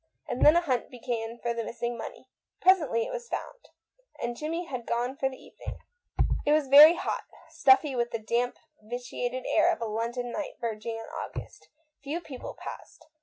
And 0.27 0.43
then 0.43 0.55
a 0.55 0.61
hunt 0.61 0.89
began 0.89 1.37
for 1.37 1.53
the 1.53 1.63
missing 1.63 1.95
money. 1.95 2.27
Presently 2.59 3.05
it 3.05 3.11
was 3.11 3.29
found, 3.29 3.69
and 4.19 4.35
Jimmie 4.35 4.65
had 4.65 4.87
gone 4.87 5.15
for 5.15 5.29
the 5.29 5.37
evening. 5.37 5.77
It 6.43 6.53
was 6.53 6.67
very 6.69 6.95
hot; 6.95 7.25
stuffy 7.49 7.95
with 7.95 8.09
the 8.09 8.17
damp, 8.17 8.57
vitiated 8.81 9.45
air 9.45 9.71
of 9.71 9.79
a 9.79 9.85
London 9.85 10.31
night 10.31 10.53
verging 10.59 10.95
on 10.97 11.05
August. 11.29 11.69
Few 12.01 12.19
people 12.19 12.55
passed. 12.55 13.05